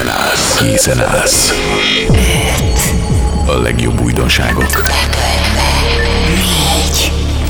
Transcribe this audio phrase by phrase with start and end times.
[0.00, 0.56] Készen állsz.
[0.56, 1.52] Készen állsz.
[3.46, 4.82] A legjobb újdonságok.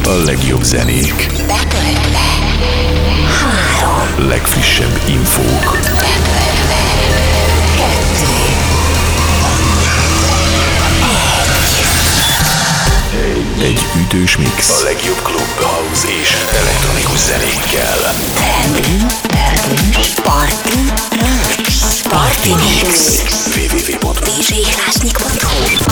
[0.05, 1.29] A legjobb zenék.
[4.17, 5.79] Legfrissebb infók.
[13.63, 14.71] Egy ütős mix.
[14.71, 18.15] A legjobb klub, house és elektronikus zenékkel.
[18.35, 19.13] Tendünk,
[20.23, 21.60] party.
[22.11, 23.23] Party Mix.
[23.57, 25.85] www.djhlásnyik.hu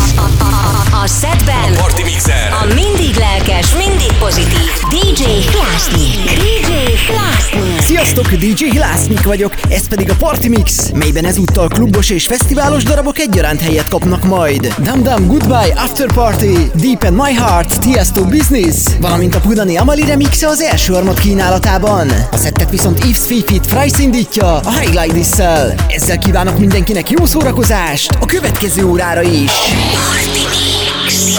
[1.02, 2.52] A szedben a Party Mixer.
[2.62, 6.24] A mindig lelkes, mindig pozitív DJ Hlásnyik.
[6.24, 6.72] DJ
[7.06, 7.80] Hlásnyik.
[7.80, 13.18] Sziasztok, DJ Hlásnyik vagyok, ez pedig a Party Mix, melyben ezúttal klubos és fesztiválos darabok
[13.18, 14.74] egyaránt helyet kapnak majd.
[14.82, 20.04] Dam Dam Goodbye After Party, Deep and My Heart, Tiesto Business, valamint a Pudani Amali
[20.04, 22.10] remixe az első harmad kínálatában.
[22.30, 25.74] A szettet viszont Yves Fifit Price indítja a High Glide-szel.
[25.88, 29.52] Ez Mixel kívánok mindenkinek jó szórakozást a következő órára is.
[29.92, 30.42] Party
[31.02, 31.37] Mix.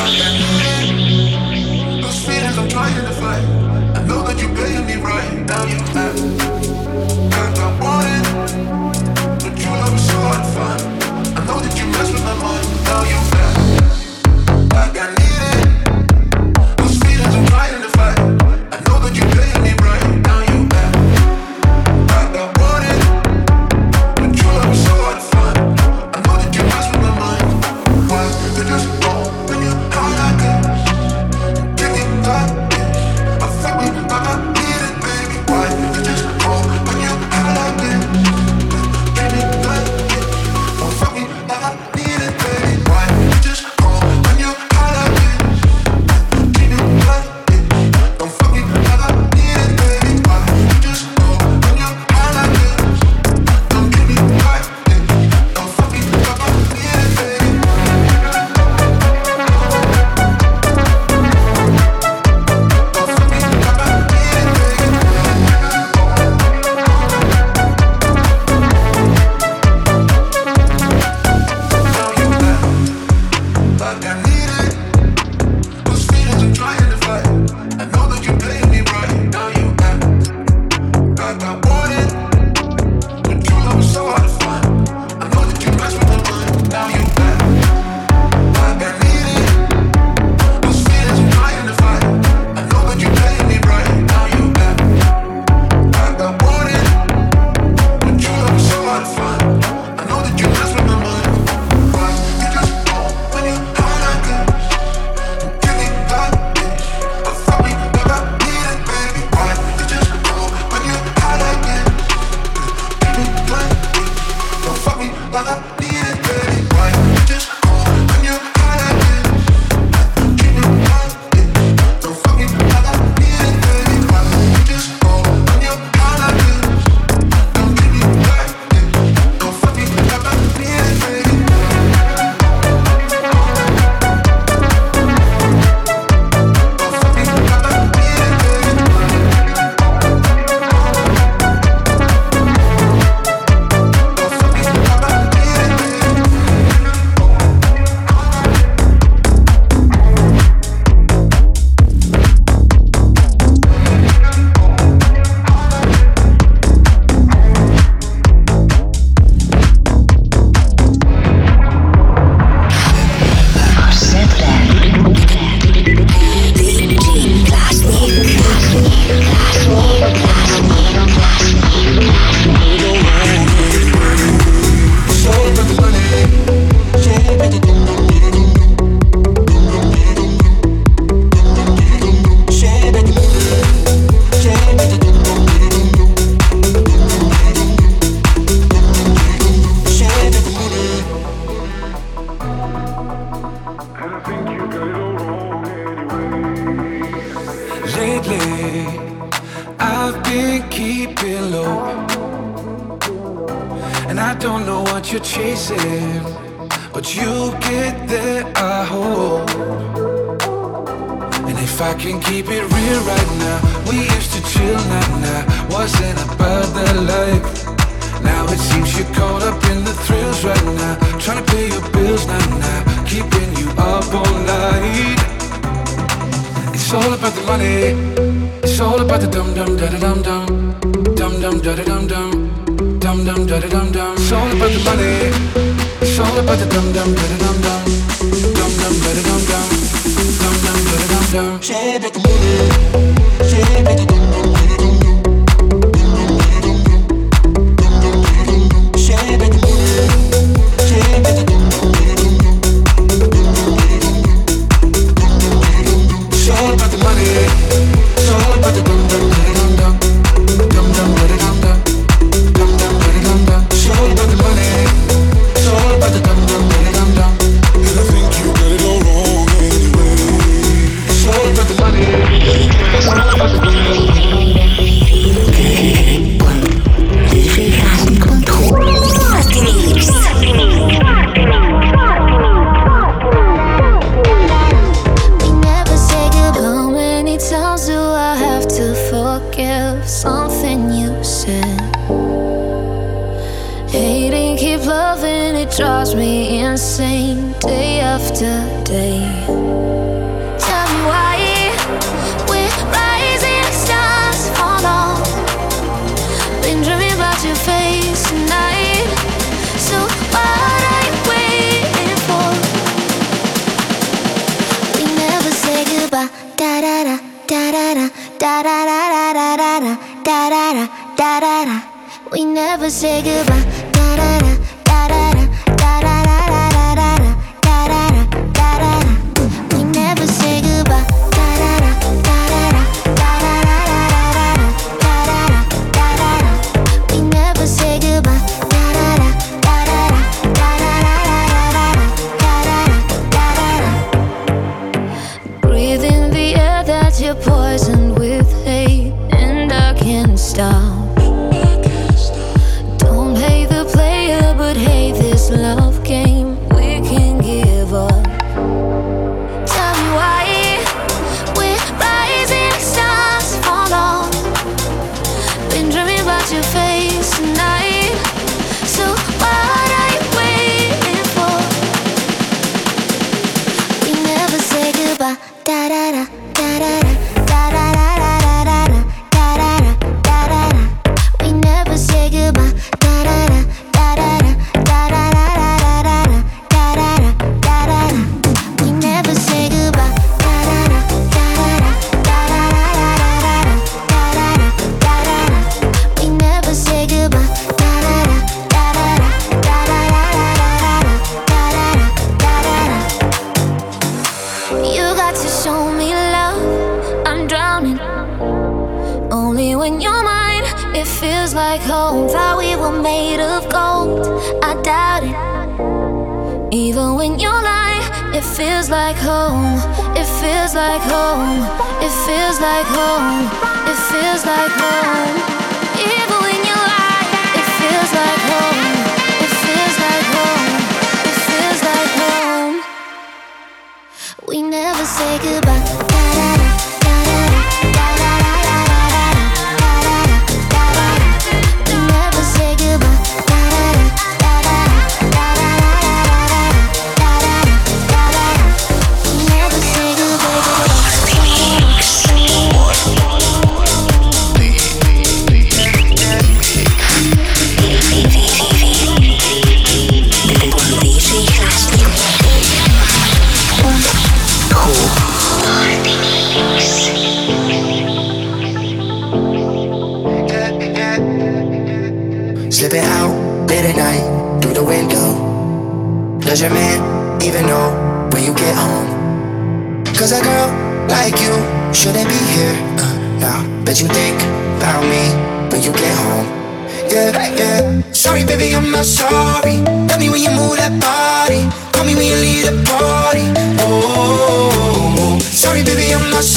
[271.51, 272.05] about the money.
[272.05, 274.58] The money.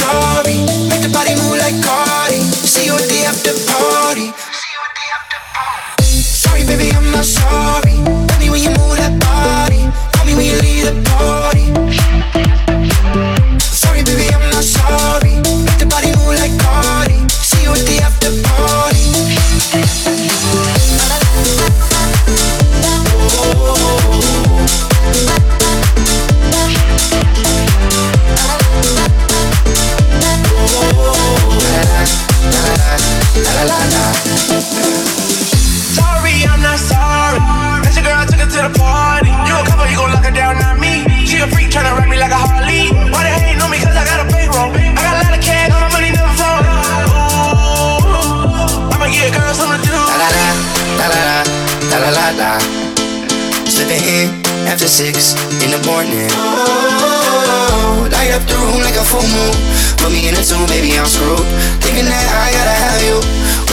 [0.02, 0.58] sorry.
[0.90, 2.40] Make the body move like Cardi.
[2.66, 4.28] See you at the after party.
[6.02, 7.96] Sorry, baby, I'm not sorry.
[8.28, 9.80] Tell me when you move that body.
[10.12, 11.91] Call me when you leave the party.
[55.02, 56.30] six in the morning.
[56.30, 59.54] Oh, light up the room like a full moon.
[59.98, 61.42] Put me in a tomb, baby, I'm screwed.
[61.82, 63.18] Thinking that I gotta have you.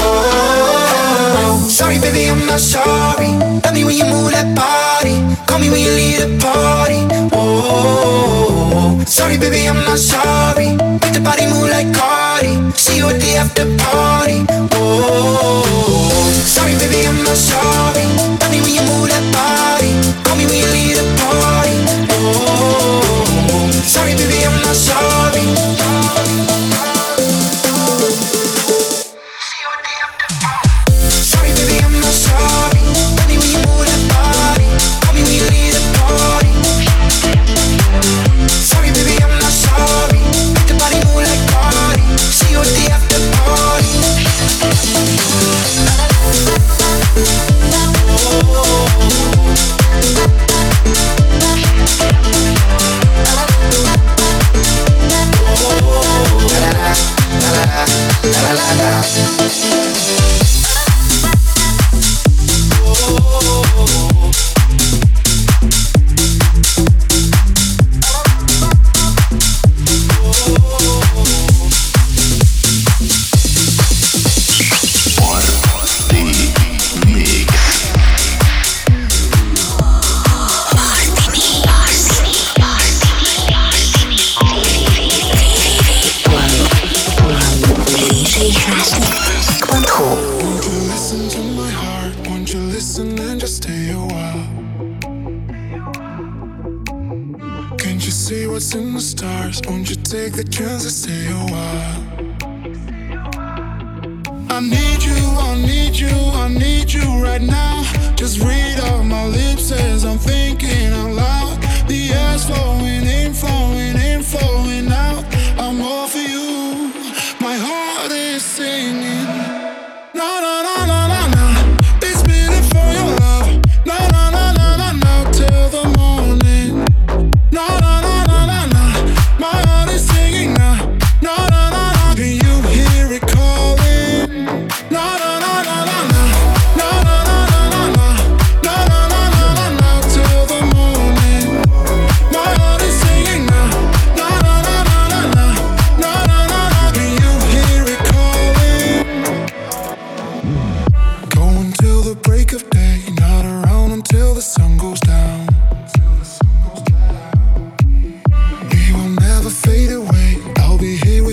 [0.01, 3.29] Oh, sorry, baby, I'm not sorry.
[3.61, 5.21] Tell me when you move that body.
[5.45, 7.05] Call me when you leave the party.
[7.31, 10.69] Oh, sorry, baby, I'm not sorry.
[11.01, 12.57] Make the body move like Cardi.
[12.73, 14.37] See you at the after party.
[14.73, 15.61] Oh,
[16.55, 18.05] sorry, baby, I'm not sorry.
[18.41, 19.93] Tell me when you move that body.
[20.25, 20.78] Call me when you leave.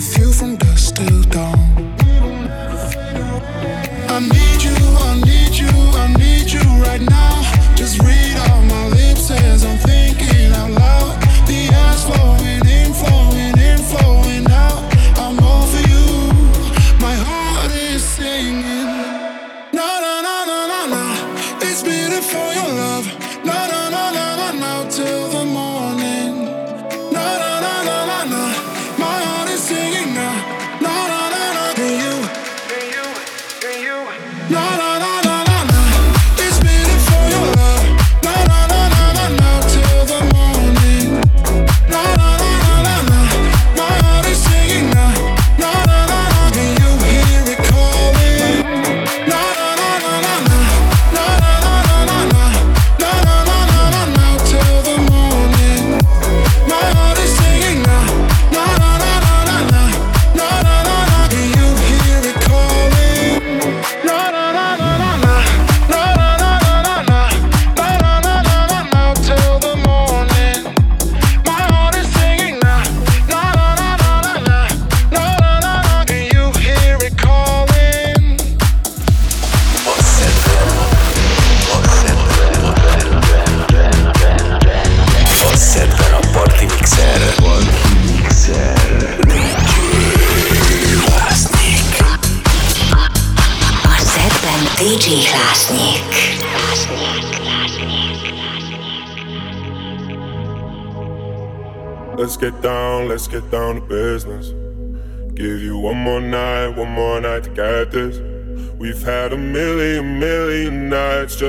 [0.06, 1.54] with you from dusk till dawn.
[4.08, 4.76] I need you,
[5.08, 7.74] I need you, I need you right now.
[7.74, 10.05] Just read all my lips as I'm thinking.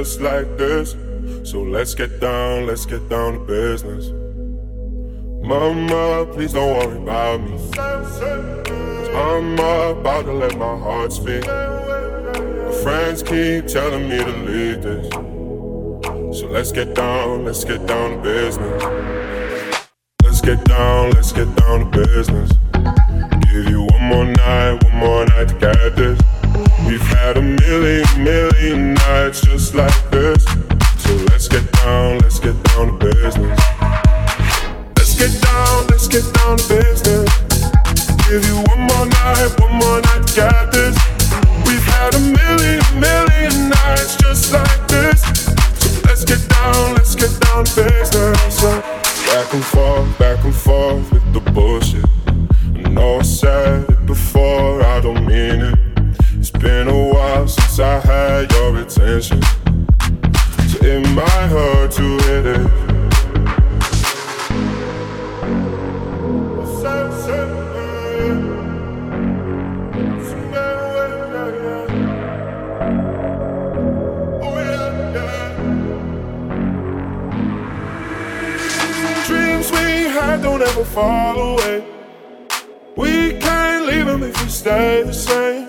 [0.08, 0.96] just like this.
[1.44, 4.06] So let's get down, let's get down to business.
[5.46, 7.60] Mama, please don't worry about me.
[7.78, 7.92] i
[9.14, 11.46] I'm about to let my heart speak.
[11.46, 15.10] My friends keep telling me to leave this.
[16.40, 18.84] So let's get down, let's get down to business.
[20.24, 22.52] Let's get down, let's get down to business.
[23.52, 26.47] Give you one more night, one more night to get this.
[26.88, 30.42] We've had a million, million nights just like this.
[31.04, 33.60] So let's get down, let's get down to business.
[34.96, 37.30] Let's get down, let's get down to business.
[38.30, 40.96] Give you one more night, one more night get this.
[41.68, 45.22] We've had a million, million nights just like this.
[45.84, 48.64] So let's get down, let's get down to business.
[48.64, 52.06] Back and forth, back and forth with the bullshit.
[52.86, 55.87] I know I said it before, I don't mean it.
[57.80, 59.42] It's since I had your attention.
[60.68, 62.72] So it might hurt to hit it.
[79.28, 81.86] Dreams we had don't ever fall away.
[82.96, 85.68] We can't leave them if we stay the same.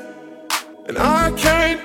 [0.88, 1.84] And I can't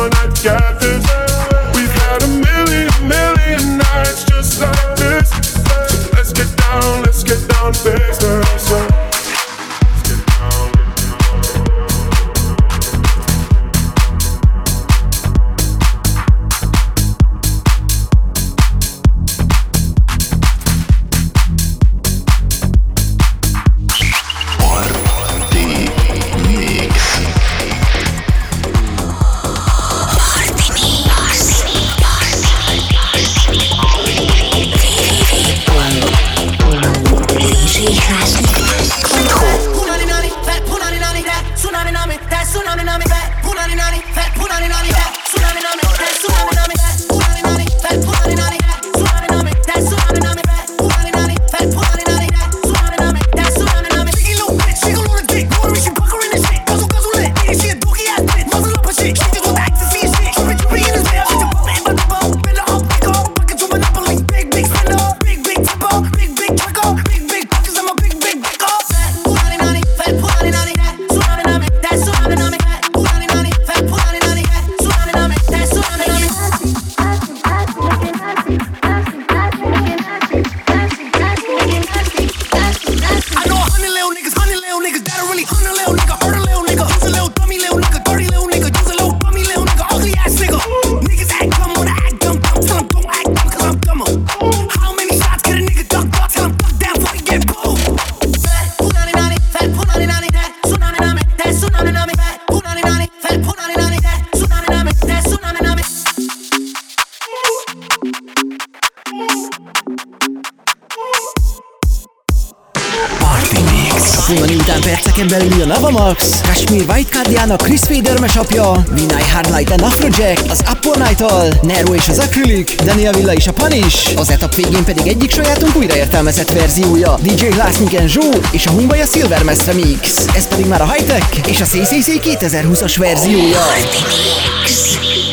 [114.25, 119.81] Punani után perceken belül a Navamax, Kashmir White Cardjának Chris Fader apja, Vinay Hardlight and
[119.81, 124.29] Afrojack, az Up All Night-tal, Nero és az Acrylic, Daniel Villa és a Punish, az
[124.29, 129.43] etap végén pedig egyik sajátunk újraértelmezett verziója, DJ Glassnik Joe és a Mumbai a Silver
[129.43, 130.25] Mestre Mix.
[130.35, 133.59] Ez pedig már a Hightech és a CCC 2020-as verziója.
[133.59, 135.30] all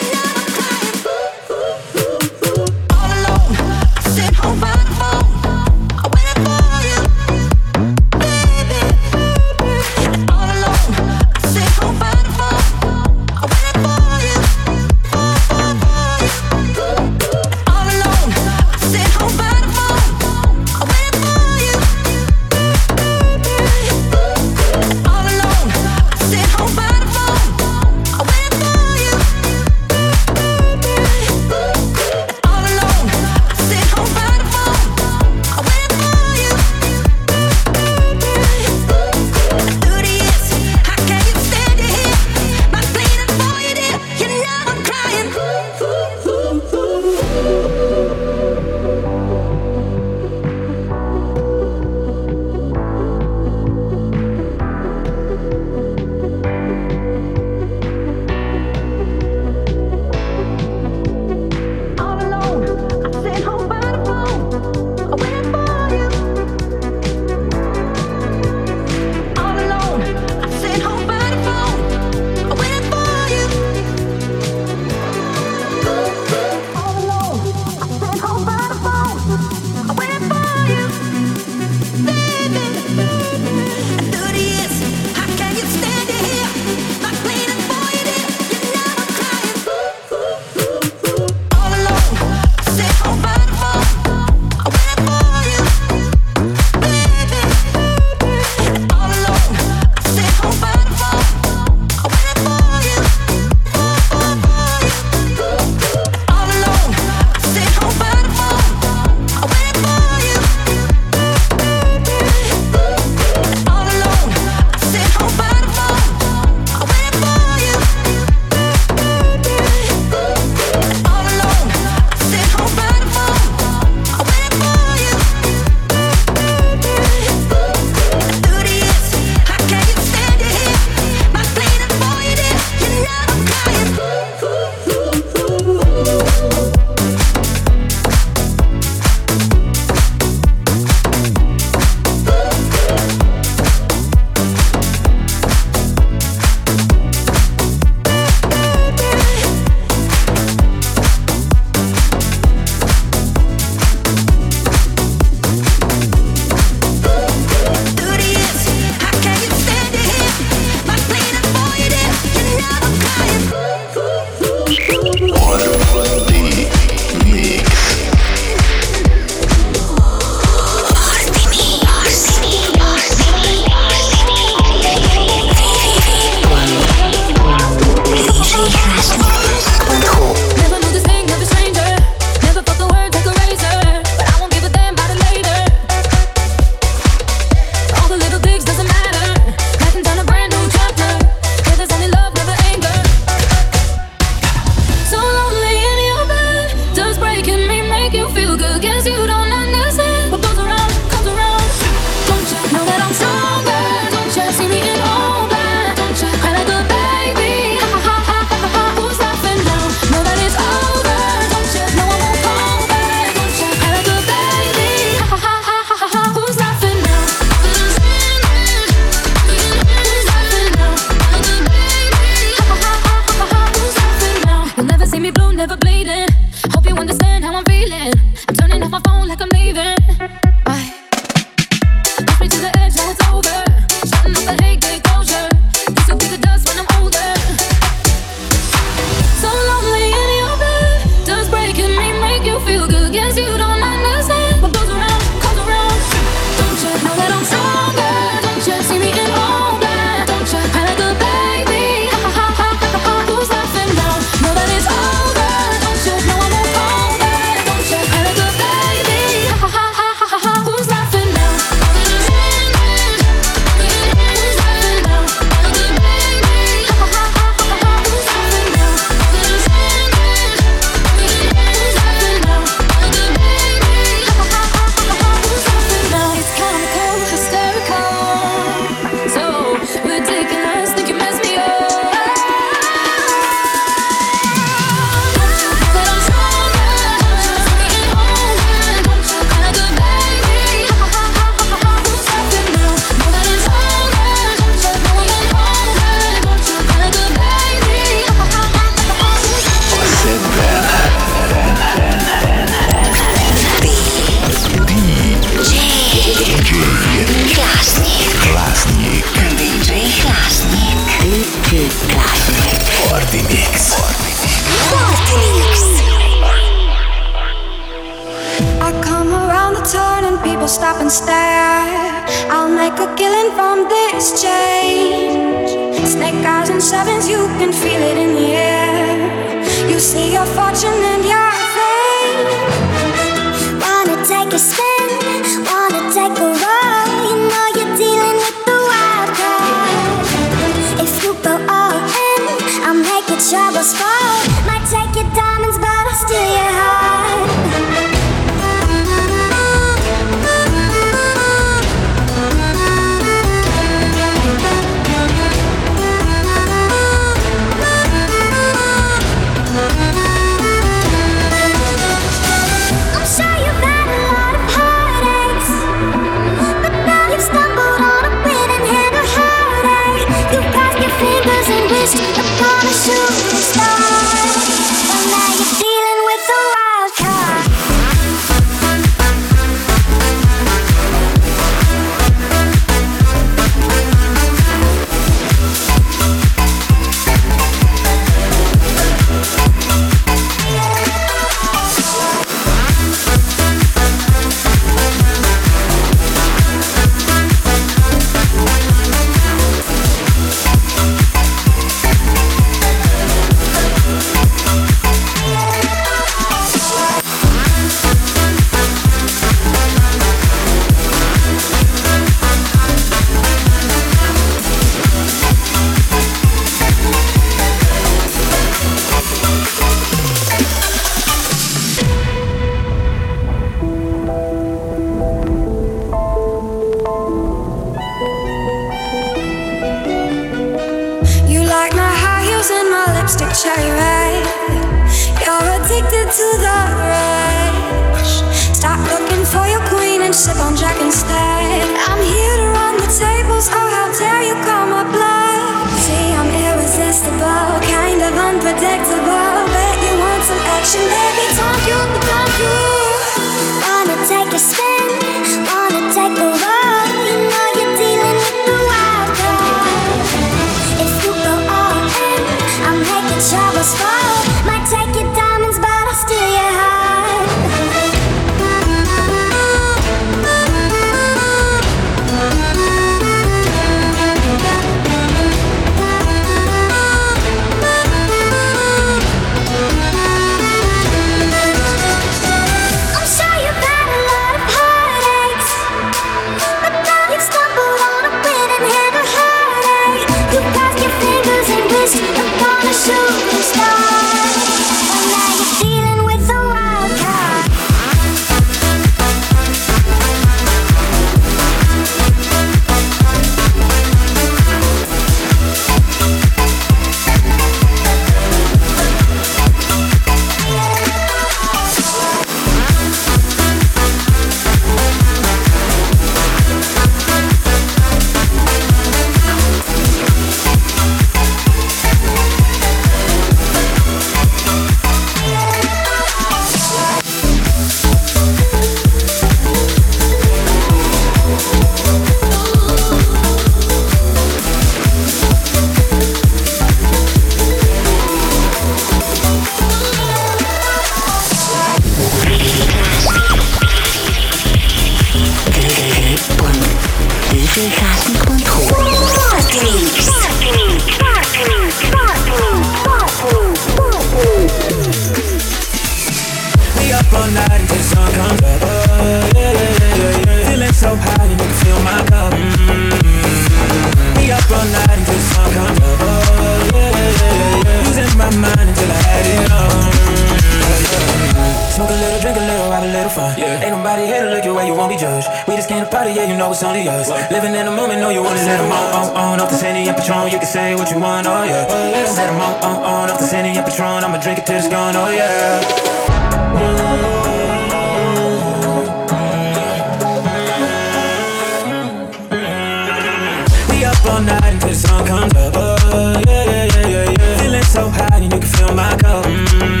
[598.43, 599.45] and you can feel my cup.
[599.45, 600.00] Mm-hmm.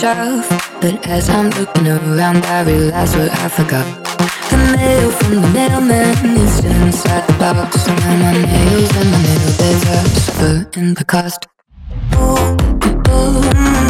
[0.00, 0.48] shelf.
[0.80, 3.86] But as I'm looking around, I realize what I forgot.
[4.50, 7.88] The mail from the mailman is inside the box.
[7.88, 11.46] And now my nails and my nail beds are suffer in the cost.
[12.14, 12.56] Ooh,
[13.04, 13.40] boom,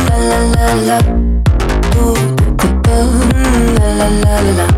[0.09, 0.99] la la la la.
[1.99, 2.15] Ooh,
[2.85, 3.13] boom,
[3.79, 4.76] la la la la.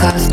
[0.00, 0.32] cost.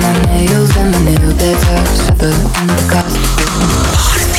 [0.00, 1.86] My nails and my nail beds are
[2.60, 4.33] on the cost.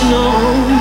[0.00, 0.77] I'll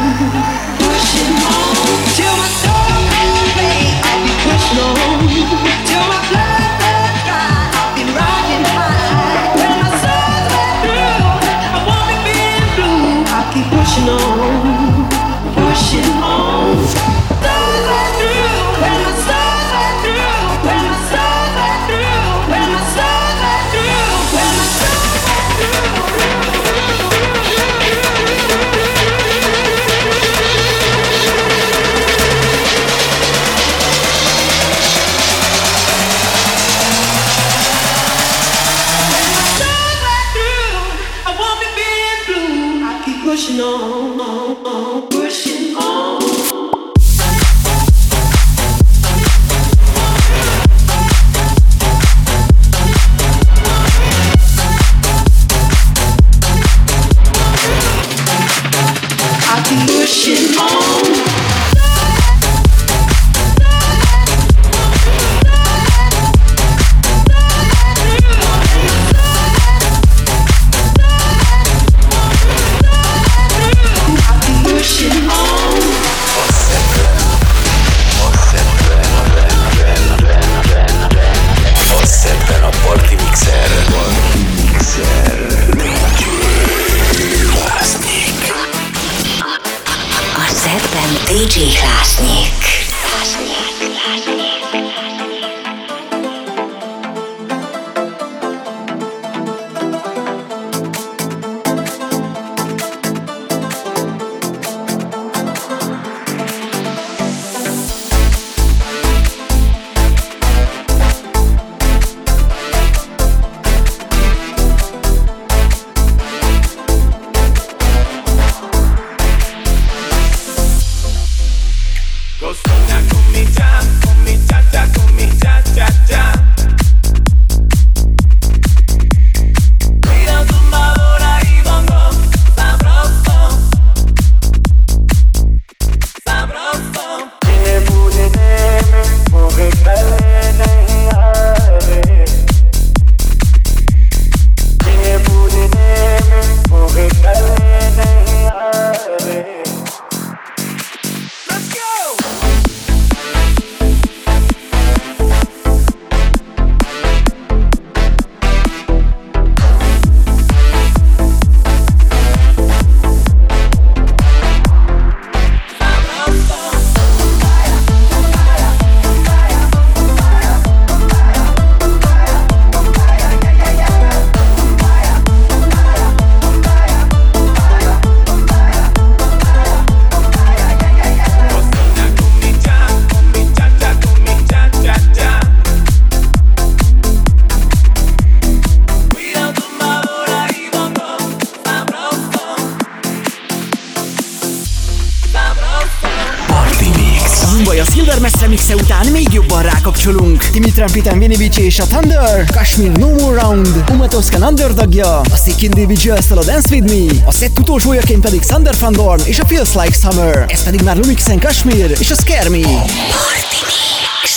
[201.78, 206.76] és a Thunder, Kashmir No More Round, Uma Toscan Underdogja, a Sick Individuals a Dance
[206.76, 210.46] With Me, a set utolsójaként pedig Thunder Van Dorn és a Feels Like Summer.
[210.50, 212.62] Ez pedig már Lumixen Kashmir és a Scare Me.
[212.62, 214.32] Party Mix.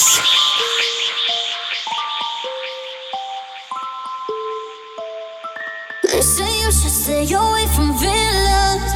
[6.12, 8.92] They say you should stay away from villains,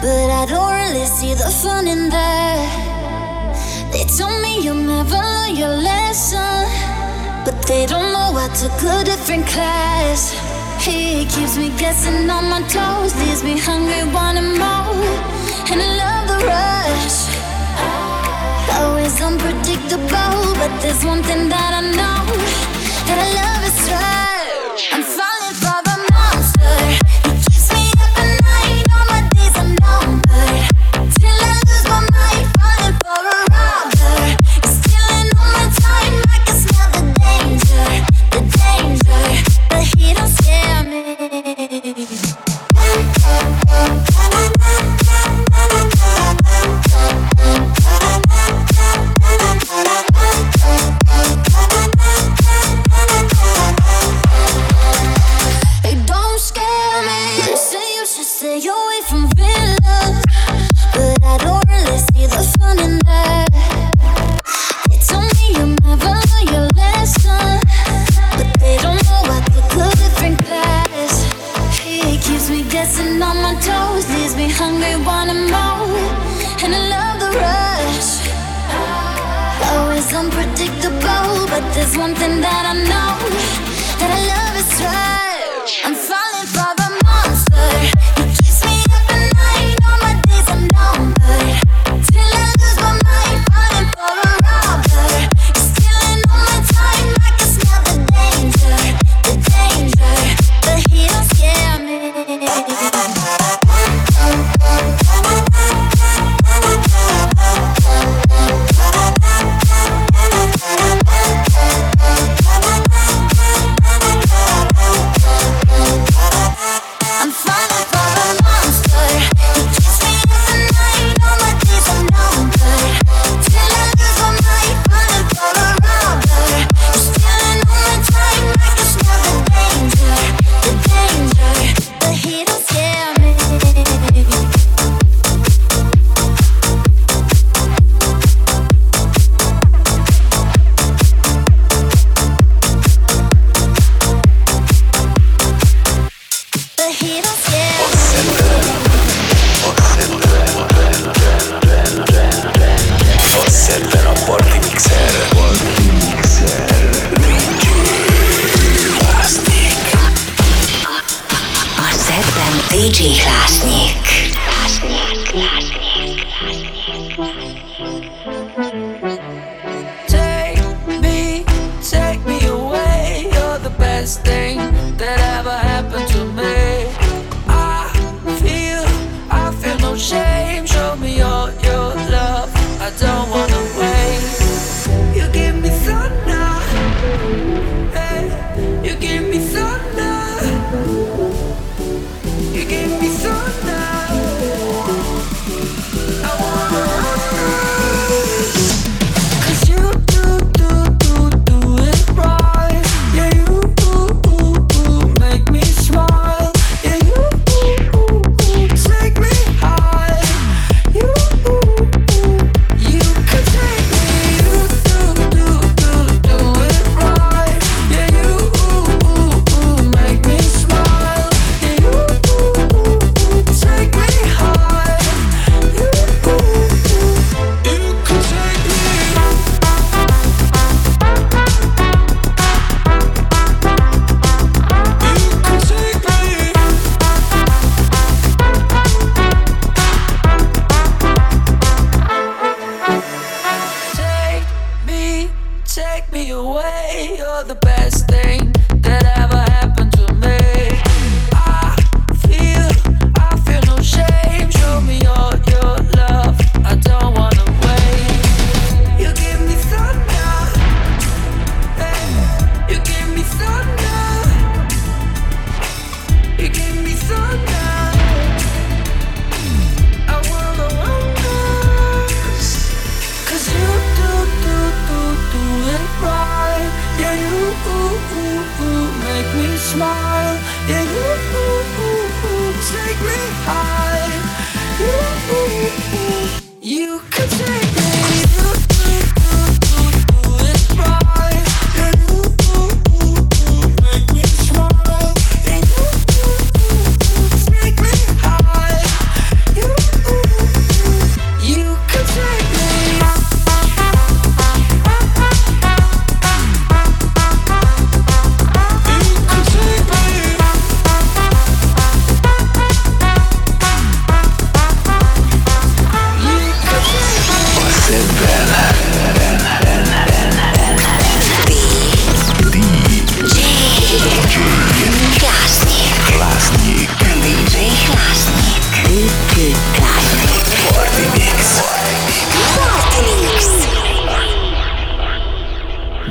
[0.00, 2.82] but I don't really see the fun in that.
[3.92, 6.64] They told me you'll never learn your lesson,
[7.44, 10.32] but they don't know I took a different class.
[10.84, 14.94] He keeps me guessing on my toes, leaves me hungry, wanting more,
[15.70, 17.18] and I love the rush.
[18.78, 22.22] Always unpredictable, but there's one thing that I know
[23.06, 23.51] that I love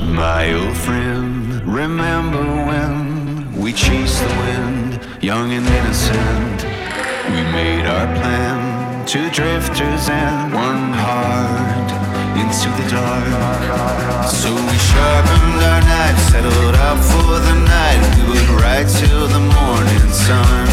[0.02, 6.66] My old friend, remember when we chased the wind, young and innocent.
[7.30, 11.92] We made our plan, two drifters and one heart
[12.34, 14.26] into the dark.
[14.28, 18.02] So we sharpened our knives, settled up for the night.
[18.18, 20.68] We would ride till the morning sun.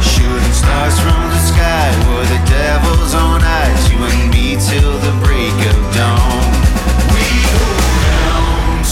[0.00, 3.90] Shooting stars from the sky were the devil's own eyes.
[3.90, 6.45] You and me till the break of dawn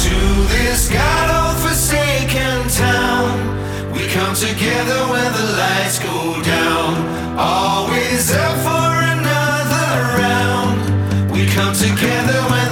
[0.05, 0.19] to
[0.53, 3.33] this God-forsaken town.
[3.95, 6.91] We come together when the lights go down.
[7.39, 9.89] Always up for another
[10.21, 10.77] round.
[11.33, 12.64] We come together when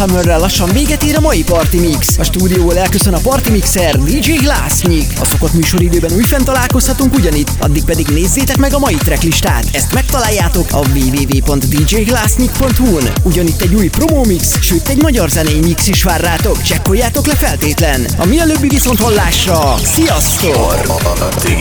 [0.00, 2.18] Summerrel lassan véget ér a mai Party Mix.
[2.18, 5.12] A stúdióból elköszön a Party Mixer DJ Glassnyik.
[5.20, 9.64] A szokott műsoridőben újfent találkozhatunk ugyanitt, addig pedig nézzétek meg a mai tracklistát.
[9.72, 13.12] Ezt megtaláljátok a www.djglassnyik.hu-n.
[13.22, 16.62] Ugyanitt egy új promo mix, sőt egy magyar zenei mix is vár rátok.
[16.62, 18.06] Csekkoljátok le feltétlen.
[18.16, 19.76] A mielőbbi viszont hallásra.
[19.82, 20.82] Sziasztok!
[20.86, 21.52] Party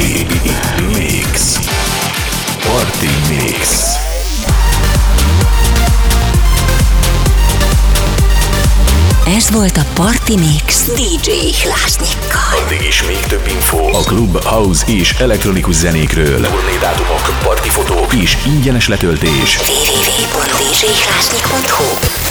[0.94, 1.60] Mix.
[2.64, 3.89] Party Mix.
[9.36, 11.32] Ez volt a Party Mix DJ
[11.64, 12.60] Hlásnyikkal.
[12.66, 16.42] Addig is még több info a klub, house és elektronikus zenékről.
[16.42, 19.58] Turné dátumok, partifotók és ingyenes letöltés.
[19.58, 22.29] www.djhlásnyik.hu